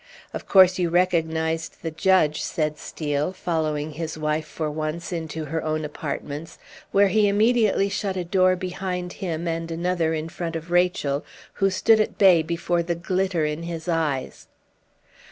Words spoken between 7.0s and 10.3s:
he immediately shut a door behind him and another in